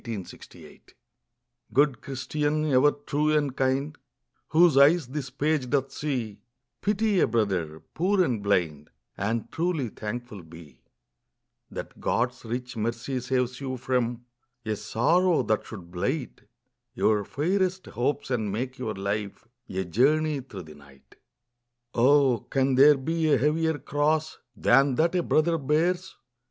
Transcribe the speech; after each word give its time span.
•••Good 1.71 2.01
Christian, 2.01 2.65
ever 2.65 2.91
true 2.91 3.37
and 3.37 3.55
kind, 3.55 3.95
AVhoso 4.51 4.81
eyes 4.81 5.07
this 5.09 5.29
page 5.29 5.69
doth 5.69 5.91
see, 5.91 6.39
Pity 6.81 7.19
a 7.19 7.27
brother, 7.27 7.81
poor 7.93 8.23
and 8.23 8.41
blind, 8.41 8.89
And 9.15 9.51
truly 9.51 9.89
thankful 9.89 10.41
be— 10.41 10.81
That 11.69 12.01
God's 12.01 12.41
rieh 12.41 12.75
mercy 12.75 13.19
saves 13.19 13.61
you 13.61 13.77
from 13.77 14.25
A 14.65 14.75
sorrow 14.75 15.43
that 15.43 15.67
should 15.67 15.91
blight 15.91 16.41
Your 16.95 17.23
fairest 17.23 17.85
hopes 17.85 18.31
and 18.31 18.51
make 18.51 18.79
your 18.79 18.95
life 18.95 19.47
A 19.69 19.85
journey 19.85 20.39
through 20.41 20.63
the 20.63 20.73
night. 20.73 21.17
Oh, 21.93 22.47
can 22.49 22.73
there 22.73 22.97
be 22.97 23.31
a 23.31 23.37
heavier 23.37 23.77
cross 23.77 24.39
Than 24.55 24.95
that 24.95 25.13
a 25.13 25.21
brother 25.21 25.59
bears? 25.59 26.15